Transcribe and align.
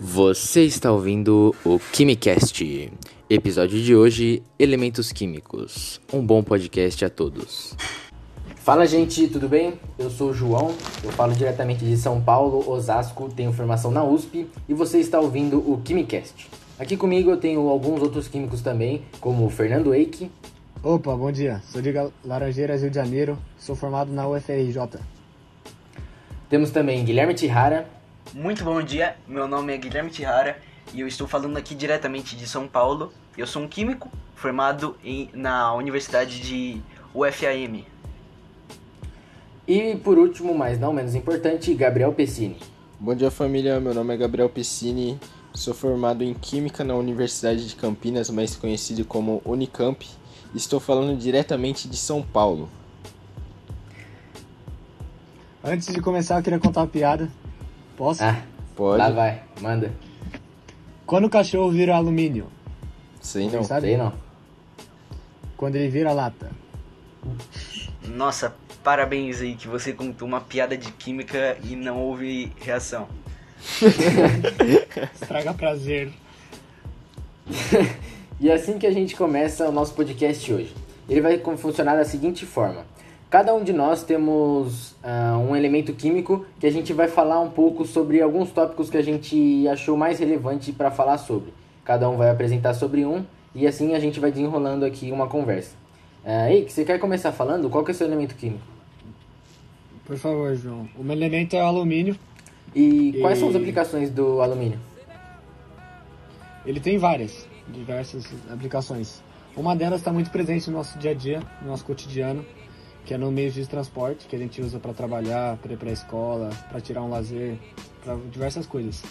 Você 0.00 0.62
está 0.62 0.92
ouvindo 0.92 1.52
o 1.64 1.80
Quimicast. 1.92 2.92
Episódio 3.28 3.82
de 3.82 3.96
hoje: 3.96 4.44
Elementos 4.56 5.10
Químicos. 5.10 6.00
Um 6.12 6.24
bom 6.24 6.40
podcast 6.40 7.04
a 7.04 7.10
todos. 7.10 7.74
Fala, 8.54 8.86
gente, 8.86 9.26
tudo 9.26 9.48
bem? 9.48 9.74
Eu 9.98 10.08
sou 10.08 10.30
o 10.30 10.34
João, 10.34 10.72
eu 11.02 11.10
falo 11.10 11.34
diretamente 11.34 11.84
de 11.84 11.96
São 11.96 12.20
Paulo, 12.20 12.70
Osasco, 12.70 13.28
tenho 13.28 13.52
formação 13.52 13.90
na 13.90 14.04
USP 14.04 14.46
e 14.68 14.74
você 14.74 15.00
está 15.00 15.18
ouvindo 15.18 15.58
o 15.58 15.80
Quimicast. 15.82 16.48
Aqui 16.78 16.96
comigo 16.96 17.32
eu 17.32 17.36
tenho 17.36 17.68
alguns 17.68 18.00
outros 18.00 18.28
químicos 18.28 18.62
também, 18.62 19.02
como 19.20 19.44
o 19.46 19.50
Fernando 19.50 19.92
Eike. 19.92 20.30
Opa, 20.80 21.16
bom 21.16 21.32
dia. 21.32 21.60
Sou 21.72 21.82
de 21.82 21.92
Laranjeiras, 22.24 22.82
Rio 22.82 22.90
de 22.90 22.96
Janeiro. 22.96 23.36
Sou 23.58 23.74
formado 23.74 24.12
na 24.12 24.28
UFRJ. 24.28 25.00
Temos 26.48 26.70
também 26.70 27.04
Guilherme 27.04 27.34
Tihara. 27.34 27.97
Muito 28.34 28.62
bom 28.62 28.82
dia, 28.82 29.16
meu 29.26 29.48
nome 29.48 29.72
é 29.72 29.78
Guilherme 29.78 30.10
Tihara 30.10 30.58
e 30.92 31.00
eu 31.00 31.08
estou 31.08 31.26
falando 31.26 31.56
aqui 31.56 31.74
diretamente 31.74 32.36
de 32.36 32.46
São 32.46 32.68
Paulo. 32.68 33.10
Eu 33.38 33.46
sou 33.46 33.62
um 33.62 33.68
químico 33.68 34.10
formado 34.34 34.96
em, 35.02 35.30
na 35.32 35.74
Universidade 35.74 36.38
de 36.38 36.82
UFAM. 37.14 37.84
E 39.66 39.96
por 39.96 40.18
último, 40.18 40.54
mas 40.54 40.78
não 40.78 40.92
menos 40.92 41.14
importante, 41.14 41.72
Gabriel 41.72 42.12
Pessini. 42.12 42.58
Bom 43.00 43.14
dia 43.14 43.30
família, 43.30 43.80
meu 43.80 43.94
nome 43.94 44.12
é 44.12 44.16
Gabriel 44.18 44.50
Pessini, 44.50 45.18
sou 45.54 45.72
formado 45.72 46.22
em 46.22 46.34
Química 46.34 46.84
na 46.84 46.94
Universidade 46.94 47.66
de 47.66 47.76
Campinas, 47.76 48.28
mais 48.28 48.54
conhecido 48.54 49.06
como 49.06 49.40
Unicamp. 49.42 50.06
Estou 50.54 50.78
falando 50.78 51.16
diretamente 51.16 51.88
de 51.88 51.96
São 51.96 52.22
Paulo. 52.22 52.68
Antes 55.64 55.92
de 55.92 56.00
começar, 56.02 56.38
eu 56.38 56.42
queria 56.42 56.58
contar 56.58 56.82
uma 56.82 56.86
piada. 56.86 57.30
Posso? 57.98 58.22
Ah, 58.22 58.40
Pode? 58.76 58.96
lá 58.96 59.10
vai, 59.10 59.42
manda. 59.60 59.92
Quando 61.04 61.24
o 61.24 61.30
cachorro 61.30 61.68
vira 61.72 61.96
alumínio? 61.96 62.46
Sei 63.20 63.50
não. 63.50 63.64
Sabe? 63.64 63.88
Sei 63.88 63.96
não. 63.96 64.12
Quando 65.56 65.74
ele 65.74 65.88
vira 65.88 66.12
lata. 66.12 66.48
Nossa, 68.06 68.54
parabéns 68.84 69.40
aí 69.40 69.56
que 69.56 69.66
você 69.66 69.92
contou 69.92 70.28
uma 70.28 70.40
piada 70.40 70.76
de 70.76 70.92
química 70.92 71.58
e 71.64 71.74
não 71.74 72.00
houve 72.00 72.52
reação. 72.60 73.08
Estraga 75.12 75.52
prazer. 75.52 76.12
E 78.40 78.48
é 78.48 78.54
assim 78.54 78.78
que 78.78 78.86
a 78.86 78.92
gente 78.92 79.16
começa 79.16 79.68
o 79.68 79.72
nosso 79.72 79.92
podcast 79.94 80.52
hoje. 80.52 80.72
Ele 81.08 81.20
vai 81.20 81.42
funcionar 81.56 81.96
da 81.96 82.04
seguinte 82.04 82.46
forma: 82.46 82.86
cada 83.30 83.54
um 83.54 83.62
de 83.62 83.72
nós 83.72 84.02
temos 84.02 84.94
ah, 85.02 85.38
um 85.38 85.54
elemento 85.54 85.92
químico 85.92 86.46
que 86.58 86.66
a 86.66 86.70
gente 86.72 86.92
vai 86.92 87.08
falar 87.08 87.40
um 87.40 87.50
pouco 87.50 87.84
sobre 87.86 88.20
alguns 88.22 88.50
tópicos 88.50 88.88
que 88.90 88.96
a 88.96 89.02
gente 89.02 89.66
achou 89.68 89.96
mais 89.96 90.18
relevante 90.18 90.72
para 90.72 90.90
falar 90.90 91.18
sobre. 91.18 91.52
Cada 91.84 92.08
um 92.08 92.16
vai 92.16 92.30
apresentar 92.30 92.74
sobre 92.74 93.04
um 93.04 93.24
e 93.54 93.66
assim 93.66 93.94
a 93.94 94.00
gente 94.00 94.20
vai 94.20 94.30
desenrolando 94.30 94.84
aqui 94.84 95.10
uma 95.10 95.26
conversa. 95.26 95.74
Uh, 96.24 96.50
Ei, 96.50 96.68
você 96.68 96.84
quer 96.84 96.98
começar 96.98 97.32
falando? 97.32 97.70
Qual 97.70 97.84
que 97.84 97.90
é 97.90 97.94
o 97.94 97.96
seu 97.96 98.06
elemento 98.06 98.34
químico? 98.34 98.62
Por 100.04 100.16
favor, 100.16 100.54
João. 100.54 100.88
O 100.98 101.02
meu 101.02 101.16
elemento 101.16 101.54
é 101.56 101.62
o 101.62 101.66
alumínio. 101.66 102.16
E 102.74 103.18
quais 103.20 103.38
E- 103.38 103.40
são 103.40 103.48
as 103.48 103.56
aplicações 103.56 104.10
do 104.10 104.40
alumínio? 104.42 104.78
Ele 106.66 106.80
tem 106.80 106.98
várias, 106.98 107.46
diversas 107.68 108.26
aplicações. 108.50 109.22
Uma 109.56 109.74
delas 109.74 110.00
está 110.00 110.12
muito 110.12 110.30
presente 110.30 110.70
no 110.70 110.76
nosso 110.76 110.98
dia 110.98 111.12
a 111.12 111.14
dia, 111.14 111.42
no 111.62 111.68
nosso 111.68 111.84
cotidiano, 111.84 112.44
que 113.08 113.14
é 113.14 113.16
no 113.16 113.32
meio 113.32 113.50
de 113.50 113.66
transporte, 113.66 114.26
que 114.26 114.36
a 114.36 114.38
gente 114.38 114.60
usa 114.60 114.78
para 114.78 114.92
trabalhar, 114.92 115.56
para 115.56 115.72
ir 115.72 115.78
para 115.78 115.88
a 115.88 115.92
escola, 115.94 116.50
para 116.68 116.78
tirar 116.78 117.02
um 117.02 117.08
lazer, 117.08 117.56
para 118.04 118.14
diversas 118.30 118.66
coisas. 118.66 119.02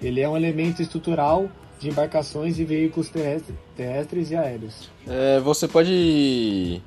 Ele 0.00 0.20
é 0.20 0.28
um 0.28 0.36
elemento 0.36 0.80
estrutural 0.80 1.50
de 1.80 1.88
embarcações 1.88 2.60
e 2.60 2.64
veículos 2.64 3.08
terrestres, 3.08 3.56
terrestres 3.76 4.30
e 4.30 4.36
aéreos. 4.36 4.88
É, 5.08 5.40
você 5.40 5.66
pode. 5.66 6.80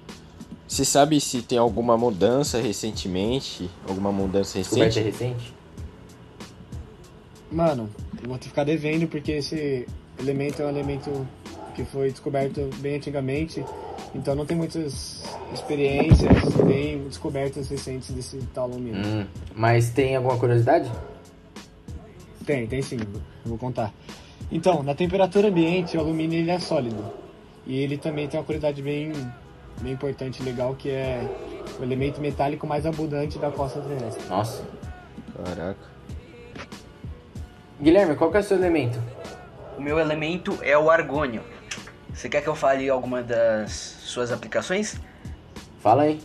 Você 0.66 0.86
sabe 0.86 1.20
se 1.20 1.42
tem 1.42 1.58
alguma 1.58 1.98
mudança 1.98 2.62
recentemente? 2.62 3.70
Alguma 3.86 4.14
mudança 4.14 4.58
Descoberta 4.58 5.02
recente? 5.02 5.26
recente? 5.26 5.54
Mano, 7.52 7.90
eu 8.24 8.30
vou 8.30 8.38
que 8.38 8.48
ficar 8.48 8.64
devendo 8.64 9.10
porque 9.10 9.34
esse 9.34 9.86
elemento 10.18 10.62
é 10.62 10.66
um 10.66 10.70
elemento 10.70 11.28
que 11.76 11.84
foi 11.84 12.12
descoberto 12.12 12.70
bem 12.78 12.96
antigamente, 12.96 13.62
então 14.16 14.34
não 14.34 14.46
tem 14.46 14.56
muitas 14.56 15.24
experiências 15.54 16.56
nem 16.66 17.04
descobertas 17.04 17.70
recentes 17.70 18.12
desse 18.12 18.38
tal 18.54 18.72
alumínio. 18.72 19.06
Hum, 19.06 19.28
mas 19.54 19.90
tem 19.90 20.16
alguma 20.16 20.38
curiosidade? 20.38 20.90
Tem, 22.46 22.66
tem 22.66 22.82
sim, 22.82 22.98
eu 22.98 23.22
vou 23.50 23.58
contar. 23.58 23.94
Então, 24.50 24.82
na 24.84 24.96
temperatura 24.96 25.50
ambiente, 25.50 25.98
o 25.98 26.00
alumínio 26.00 26.40
ele 26.40 26.50
é 26.50 26.60
sólido. 26.60 27.04
E 27.68 27.78
ele 27.78 27.98
também 27.98 28.28
tem 28.28 28.40
uma 28.40 28.46
qualidade 28.46 28.82
bem, 28.82 29.12
bem 29.82 29.94
importante 29.94 30.42
e 30.42 30.46
legal, 30.46 30.76
que 30.76 30.90
é 30.90 31.28
o 31.80 31.84
elemento 31.84 32.22
metálico 32.22 32.66
mais 32.66 32.86
abundante 32.86 33.38
da 33.38 33.52
costa 33.52 33.82
terrestre. 33.82 34.24
Nossa. 34.30 34.64
Caraca. 35.36 35.80
Guilherme, 37.82 38.16
qual 38.16 38.32
que 38.32 38.38
é 38.38 38.40
o 38.40 38.44
seu 38.44 38.58
elemento? 38.58 38.98
O 39.78 39.82
meu 39.82 40.00
elemento 40.00 40.58
é 40.62 40.78
o 40.78 40.90
argônio. 40.90 41.42
Você 42.16 42.30
quer 42.30 42.42
que 42.42 42.48
eu 42.48 42.56
fale 42.56 42.90
alguma 42.90 43.22
das 43.22 43.72
suas 43.72 44.32
aplicações? 44.32 44.96
Fala 45.82 46.04
aí. 46.04 46.22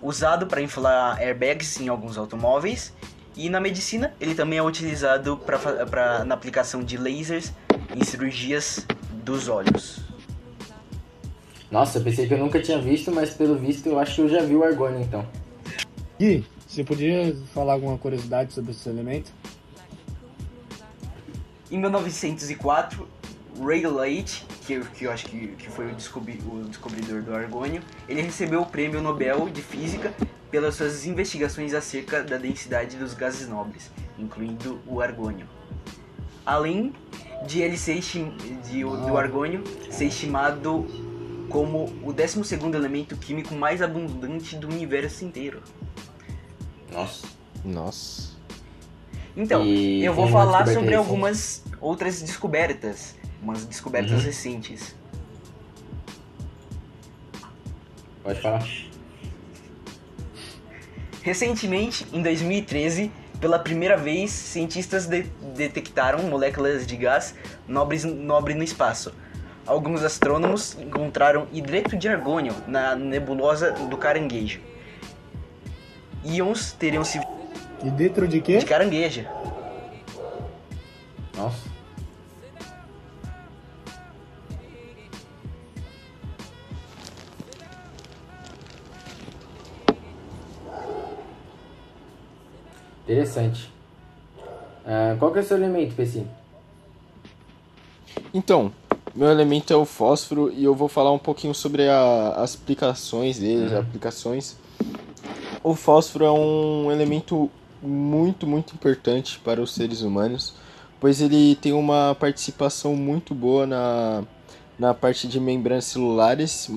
Usado 0.00 0.46
para 0.46 0.62
inflar 0.62 1.18
airbags 1.18 1.78
em 1.78 1.88
alguns 1.88 2.16
automóveis 2.16 2.92
e 3.36 3.50
na 3.50 3.60
medicina 3.60 4.14
ele 4.18 4.34
também 4.34 4.58
é 4.58 4.62
utilizado 4.62 5.36
pra, 5.36 5.58
pra, 5.58 6.24
na 6.24 6.34
aplicação 6.34 6.82
de 6.82 6.96
lasers 6.96 7.52
em 7.94 8.02
cirurgias 8.02 8.86
dos 9.22 9.46
olhos. 9.46 10.00
Nossa, 11.70 11.98
eu 11.98 12.04
pensei 12.04 12.26
que 12.26 12.32
eu 12.32 12.38
nunca 12.38 12.60
tinha 12.60 12.78
visto, 12.78 13.12
mas 13.12 13.30
pelo 13.30 13.56
visto 13.56 13.86
eu 13.90 13.98
acho 13.98 14.14
que 14.14 14.20
eu 14.22 14.28
já 14.28 14.42
vi 14.42 14.54
o 14.54 14.64
argônio 14.64 15.00
então. 15.00 15.26
Gui, 16.18 16.46
você 16.66 16.82
podia 16.82 17.36
falar 17.52 17.74
alguma 17.74 17.98
curiosidade 17.98 18.54
sobre 18.54 18.70
esse 18.70 18.88
elemento? 18.88 19.30
Em 21.70 21.78
1904, 21.78 23.06
Ray 23.64 23.86
Leite, 23.86 24.44
que, 24.66 24.80
que 24.80 25.04
eu 25.04 25.12
acho 25.12 25.26
que, 25.26 25.48
que 25.48 25.68
foi 25.70 25.90
o, 25.90 25.94
descobri, 25.94 26.40
o 26.46 26.64
descobridor 26.64 27.22
do 27.22 27.34
argônio, 27.34 27.82
ele 28.08 28.22
recebeu 28.22 28.62
o 28.62 28.66
prêmio 28.66 29.00
Nobel 29.00 29.48
de 29.48 29.62
Física 29.62 30.12
pelas 30.50 30.74
suas 30.74 31.06
investigações 31.06 31.74
acerca 31.74 32.22
da 32.22 32.36
densidade 32.36 32.96
dos 32.96 33.14
gases 33.14 33.48
nobres, 33.48 33.90
incluindo 34.18 34.80
o 34.86 35.00
argônio. 35.00 35.46
Além 36.44 36.92
de 37.46 37.60
ele 37.60 37.76
ser 37.76 38.00
de, 38.00 38.84
o- 38.84 38.96
do 38.96 39.16
argônio 39.16 39.62
ser 39.90 40.06
estimado 40.06 40.86
como 41.48 41.84
o 42.02 42.12
12º 42.12 42.74
elemento 42.74 43.16
químico 43.16 43.54
mais 43.54 43.82
abundante 43.82 44.56
do 44.56 44.68
universo 44.68 45.24
inteiro. 45.24 45.62
Nossa. 46.92 47.26
Nossa. 47.64 48.30
Então, 49.36 49.64
E 49.64 50.04
eu 50.04 50.14
vou 50.14 50.28
falar 50.28 50.66
sobre 50.74 50.94
algumas 50.94 51.62
outras 51.80 52.22
descobertas, 52.22 53.14
umas 53.46 53.64
descobertas 53.64 54.18
Uhum. 54.18 54.26
recentes. 54.26 54.96
Pode 58.24 58.40
falar. 58.40 58.66
Recentemente, 61.22 62.06
em 62.12 62.20
2013, 62.22 63.10
pela 63.40 63.58
primeira 63.58 63.96
vez, 63.96 64.30
cientistas 64.32 65.06
de- 65.06 65.22
detectaram 65.56 66.24
moléculas 66.24 66.84
de 66.86 66.96
gás 66.96 67.34
nobres, 67.68 68.02
nobre 68.04 68.54
no 68.54 68.64
espaço. 68.64 69.12
Alguns 69.64 70.02
astrônomos 70.02 70.76
encontraram 70.80 71.46
hidreto 71.52 71.96
de 71.96 72.08
argônio 72.08 72.54
na 72.66 72.94
nebulosa 72.96 73.72
do 73.72 73.96
caranguejo. 73.96 74.60
Íons 76.24 76.72
teriam 76.72 77.04
se 77.04 77.20
E 77.84 77.90
dentro 77.90 78.26
de 78.26 78.40
quê? 78.40 78.58
de 78.58 78.66
carangueja. 78.66 79.28
Nossa. 81.36 81.68
Interessante. 93.06 93.70
Ah, 94.84 95.14
qual 95.18 95.32
que 95.32 95.38
é 95.38 95.42
o 95.42 95.44
seu 95.44 95.56
elemento, 95.56 95.94
PC? 95.94 96.24
Então, 98.34 98.72
meu 99.14 99.28
elemento 99.30 99.72
é 99.72 99.76
o 99.76 99.84
fósforo 99.84 100.52
e 100.52 100.64
eu 100.64 100.74
vou 100.74 100.88
falar 100.88 101.12
um 101.12 101.18
pouquinho 101.18 101.54
sobre 101.54 101.88
a- 101.88 102.30
as 102.36 102.56
aplicações 102.56 103.38
dele, 103.38 103.66
as 103.66 103.72
aplicações. 103.72 104.56
O 105.62 105.74
fósforo 105.74 106.24
é 106.24 106.30
um 106.32 106.90
elemento 106.90 107.48
muito, 107.80 108.44
muito 108.46 108.74
importante 108.74 109.38
para 109.38 109.60
os 109.62 109.72
seres 109.72 110.02
humanos, 110.02 110.54
pois 111.00 111.20
ele 111.20 111.54
tem 111.56 111.72
uma 111.72 112.16
participação 112.18 112.96
muito 112.96 113.34
boa 113.34 113.66
na, 113.66 114.24
na 114.76 114.92
parte 114.94 115.28
de 115.28 115.38
membranas 115.38 115.84
celulares, 115.84 116.68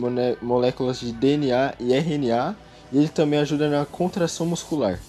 moléculas 0.41 0.99
de 0.99 1.11
DNA 1.11 1.73
e 1.79 1.91
RNA, 1.93 2.55
e 2.91 2.97
ele 2.99 3.09
também 3.09 3.39
ajuda 3.39 3.67
na 3.67 3.85
contração 3.85 4.45
muscular. 4.45 4.99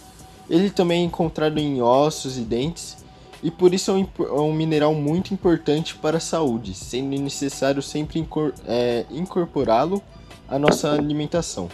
Ele 0.50 0.68
também 0.68 1.02
é 1.02 1.04
encontrado 1.06 1.58
em 1.58 1.80
ossos 1.80 2.36
e 2.36 2.40
dentes 2.40 2.98
e 3.40 3.50
por 3.50 3.72
isso 3.72 3.92
é 3.92 3.94
um, 3.94 4.06
é 4.18 4.40
um 4.40 4.52
mineral 4.52 4.92
muito 4.92 5.32
importante 5.32 5.94
para 5.94 6.16
a 6.16 6.20
saúde, 6.20 6.74
sendo 6.74 7.16
necessário 7.20 7.80
sempre 7.80 8.18
incor 8.18 8.52
é, 8.66 9.06
incorporá-lo 9.10 10.02
à 10.48 10.58
nossa 10.58 10.92
alimentação. 10.92 11.68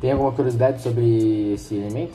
Tem 0.00 0.12
alguma 0.12 0.30
curiosidade 0.30 0.80
sobre 0.80 1.54
esse 1.54 1.74
elemento? 1.74 2.14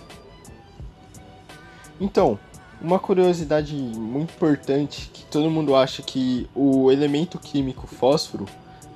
Então, 2.00 2.39
uma 2.81 2.97
curiosidade 2.97 3.75
muito 3.75 4.33
importante 4.33 5.12
que 5.13 5.25
todo 5.25 5.51
mundo 5.51 5.75
acha 5.75 6.01
que 6.01 6.50
o 6.56 6.91
elemento 6.91 7.38
químico 7.38 7.85
fósforo 7.85 8.45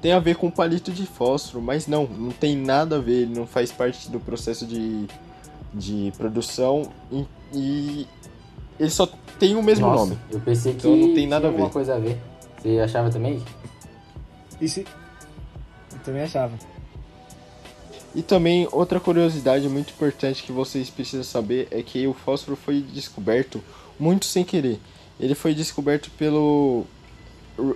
tem 0.01 0.11
a 0.11 0.19
ver 0.19 0.37
com 0.37 0.49
palito 0.49 0.91
de 0.91 1.05
fósforo, 1.05 1.61
mas 1.61 1.85
não, 1.85 2.05
não 2.05 2.31
tem 2.31 2.55
nada 2.55 2.95
a 2.95 2.99
ver, 2.99 3.23
ele 3.23 3.35
não 3.35 3.45
faz 3.45 3.71
parte 3.71 4.09
do 4.09 4.19
processo 4.19 4.65
de, 4.65 5.05
de 5.75 6.11
produção 6.17 6.89
e, 7.11 7.25
e 7.53 8.07
ele 8.79 8.89
só 8.89 9.07
tem 9.39 9.55
o 9.55 9.63
mesmo 9.63 9.85
Nossa, 9.87 10.05
nome. 10.05 10.17
Eu 10.31 10.39
pensei 10.39 10.71
que 10.73 10.79
Então 10.79 10.95
não 10.95 11.13
tem 11.13 11.27
nada 11.27 11.41
tinha 11.41 11.49
a 11.49 11.51
ver. 11.51 11.57
alguma 11.57 11.69
coisa 11.69 11.95
a 11.95 11.99
ver. 11.99 12.17
Você 12.61 12.79
achava 12.79 13.09
também? 13.09 13.43
Se... 14.65 14.85
Eu 15.93 15.99
também 16.03 16.21
achava. 16.23 16.53
E 18.15 18.21
também 18.21 18.67
outra 18.71 18.97
curiosidade 18.99 19.67
muito 19.67 19.91
importante 19.91 20.41
que 20.43 20.51
vocês 20.53 20.89
precisam 20.89 21.23
saber 21.23 21.67
é 21.69 21.83
que 21.83 22.07
o 22.07 22.13
fósforo 22.13 22.55
foi 22.55 22.79
descoberto 22.81 23.61
muito 23.99 24.25
sem 24.25 24.45
querer. 24.45 24.79
Ele 25.19 25.35
foi 25.35 25.53
descoberto 25.53 26.09
pelo 26.11 26.85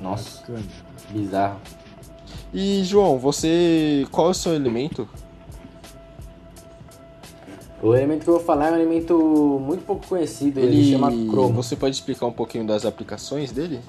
Nossa, 0.00 0.40
Bacana. 0.40 0.62
bizarro. 1.10 1.60
E 2.52 2.84
João, 2.84 3.18
você 3.18 4.06
qual 4.10 4.28
é 4.28 4.30
o 4.30 4.34
seu 4.34 4.54
elemento? 4.54 5.08
O 7.82 7.94
elemento 7.94 8.24
que 8.24 8.30
eu 8.30 8.34
vou 8.34 8.42
falar 8.42 8.68
é 8.68 8.72
um 8.72 8.76
elemento 8.76 9.60
muito 9.62 9.84
pouco 9.84 10.06
conhecido, 10.06 10.60
ele, 10.60 10.92
chama 10.92 11.10
cromo. 11.30 11.62
Você 11.62 11.76
pode 11.76 11.94
explicar 11.94 12.26
um 12.26 12.32
pouquinho 12.32 12.66
das 12.66 12.84
aplicações 12.84 13.52
dele? 13.52 13.80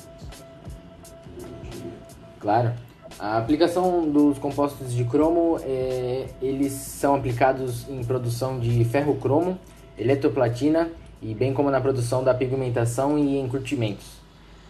Claro. 2.39 2.73
A 3.19 3.37
aplicação 3.37 4.07
dos 4.07 4.37
compostos 4.37 4.93
de 4.93 5.03
cromo, 5.03 5.57
é, 5.63 6.27
eles 6.41 6.71
são 6.71 7.15
aplicados 7.15 7.89
em 7.89 8.03
produção 8.03 8.59
de 8.59 8.83
ferro-cromo, 8.85 9.57
eletroplatina 9.97 10.89
e 11.21 11.33
bem 11.33 11.51
como 11.53 11.71
na 11.71 11.81
produção 11.81 12.23
da 12.23 12.33
pigmentação 12.33 13.17
e 13.17 13.39
encurtimentos. 13.39 14.05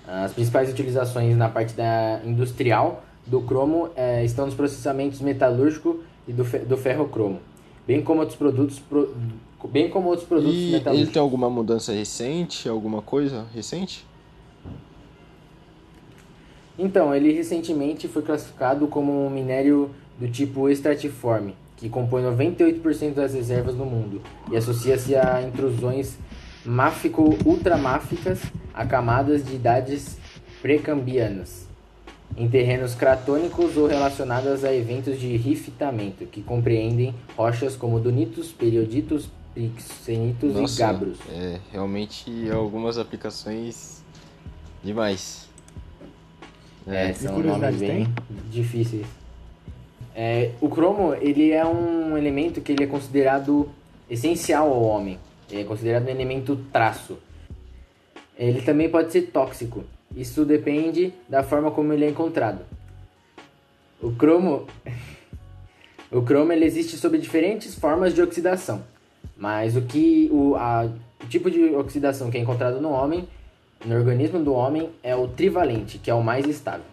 As 0.07 0.31
principais 0.31 0.69
utilizações 0.71 1.35
na 1.35 1.49
parte 1.49 1.73
da 1.73 2.21
industrial 2.23 3.03
do 3.25 3.41
cromo 3.41 3.89
é, 3.97 4.23
estão 4.23 4.45
nos 4.45 4.55
processamentos 4.55 5.19
metalúrgico 5.19 5.99
e 6.25 6.31
do, 6.31 6.45
fe- 6.45 6.59
do 6.59 6.77
ferro-cromo, 6.77 7.39
bem 7.85 8.01
como 8.01 8.21
outros 8.21 8.37
produtos, 8.37 8.79
pro- 8.79 9.13
bem 9.69 9.89
como 9.89 10.07
outros 10.07 10.25
produtos 10.25 10.55
E 10.55 10.63
ele 10.67 10.71
metalúrgicos. 10.77 11.13
tem 11.13 11.21
alguma 11.21 11.49
mudança 11.49 11.91
recente, 11.91 12.69
alguma 12.69 13.01
coisa 13.01 13.45
recente? 13.53 14.05
Então, 16.77 17.13
ele 17.13 17.31
recentemente 17.31 18.07
foi 18.07 18.21
classificado 18.21 18.87
como 18.87 19.25
um 19.25 19.29
minério 19.29 19.89
do 20.19 20.27
tipo 20.27 20.69
estratiforme, 20.69 21.55
que 21.75 21.89
compõe 21.89 22.23
98% 22.23 23.13
das 23.13 23.33
reservas 23.33 23.75
no 23.75 23.85
mundo 23.85 24.21
e 24.51 24.57
associa-se 24.57 25.15
a 25.15 25.41
intrusões 25.41 26.17
máfico-ultramáficas 26.65 28.41
a 28.73 28.85
camadas 28.85 29.43
de 29.43 29.55
idades 29.55 30.17
precambianas, 30.61 31.67
em 32.35 32.47
terrenos 32.47 32.93
cratônicos 32.93 33.77
ou 33.77 33.87
relacionadas 33.87 34.63
a 34.63 34.73
eventos 34.73 35.19
de 35.19 35.35
rifitamento, 35.37 36.25
que 36.25 36.41
compreendem 36.41 37.15
rochas 37.35 37.75
como 37.75 37.99
donitos, 37.99 38.51
perioditos, 38.51 39.29
pixenitos 39.55 40.75
e 40.75 40.79
gabros. 40.79 41.17
é 41.31 41.59
realmente 41.71 42.29
algumas 42.51 42.97
aplicações 42.97 44.03
demais. 44.83 45.46
É, 46.87 47.13
são 47.13 47.39
nomes 47.39 47.75
bem 47.79 48.07
difíceis. 48.49 49.05
É, 50.15 50.51
o 50.61 50.69
cromo, 50.69 51.13
ele 51.15 51.51
é 51.51 51.65
um 51.65 52.17
elemento 52.17 52.61
que 52.61 52.71
ele 52.71 52.83
é 52.83 52.87
considerado 52.87 53.69
essencial 54.09 54.71
ao 54.71 54.81
homem. 54.83 55.19
Ele 55.51 55.61
é 55.61 55.63
considerado 55.63 56.05
um 56.07 56.09
elemento 56.09 56.55
traço. 56.71 57.17
Ele 58.37 58.61
também 58.61 58.89
pode 58.89 59.11
ser 59.11 59.23
tóxico. 59.23 59.83
Isso 60.15 60.45
depende 60.45 61.13
da 61.27 61.43
forma 61.43 61.69
como 61.71 61.91
ele 61.93 62.05
é 62.05 62.09
encontrado. 62.09 62.61
O 64.01 64.11
cromo, 64.13 64.65
o 66.11 66.21
cromo 66.21 66.51
ele 66.51 66.65
existe 66.65 66.97
sob 66.97 67.17
diferentes 67.17 67.75
formas 67.75 68.13
de 68.13 68.21
oxidação. 68.21 68.81
Mas 69.35 69.75
o 69.75 69.81
que 69.81 70.29
o, 70.31 70.55
a- 70.55 70.89
o 71.23 71.27
tipo 71.27 71.49
de 71.51 71.63
oxidação 71.75 72.31
que 72.31 72.37
é 72.37 72.41
encontrado 72.41 72.79
no 72.81 72.89
homem, 72.89 73.27
no 73.85 73.95
organismo 73.95 74.43
do 74.43 74.53
homem, 74.53 74.89
é 75.03 75.15
o 75.15 75.27
trivalente, 75.27 75.97
que 75.97 76.09
é 76.09 76.13
o 76.13 76.23
mais 76.23 76.45
estável. 76.47 76.85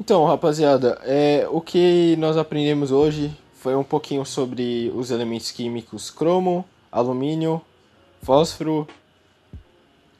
Então, 0.00 0.24
rapaziada, 0.24 0.98
é, 1.04 1.46
o 1.50 1.60
que 1.60 2.16
nós 2.16 2.36
aprendemos 2.36 2.90
hoje 2.90 3.30
foi 3.54 3.76
um 3.76 3.84
pouquinho 3.84 4.24
sobre 4.24 4.90
os 4.94 5.10
elementos 5.10 5.50
químicos 5.50 6.10
cromo, 6.10 6.64
alumínio, 6.90 7.60
fósforo 8.22 8.88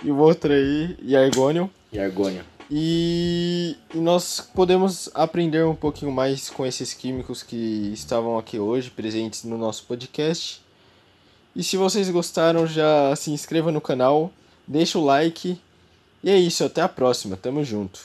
e 0.05 0.11
o 0.11 0.19
outro 0.19 0.53
aí, 0.53 0.97
e 1.01 1.17
argônio. 1.17 1.71
E 1.91 1.99
argônio. 1.99 2.45
E, 2.71 3.77
e 3.95 3.99
nós 3.99 4.41
podemos 4.55 5.11
aprender 5.15 5.65
um 5.65 5.75
pouquinho 5.75 6.13
mais 6.13 6.49
com 6.49 6.65
esses 6.65 6.95
químicos 6.95 7.43
que 7.43 7.91
estavam 7.93 8.39
aqui 8.39 8.59
hoje, 8.59 8.91
presentes 8.91 9.45
no 9.45 9.59
nosso 9.59 9.85
podcast. 9.85 10.63
E 11.57 11.65
se 11.65 11.77
vocês 11.77 12.09
gostaram, 12.11 12.67
já 12.67 13.17
se 13.17 13.33
inscreva 13.33 13.73
no 13.73 13.81
canal, 13.81 14.31
deixa 14.71 14.99
o 14.99 15.05
like. 15.05 15.59
E 16.23 16.31
é 16.31 16.39
isso, 16.39 16.65
até 16.65 16.81
a 16.81 16.89
próxima, 16.89 17.37
tamo 17.37 17.65
junto. 17.65 18.01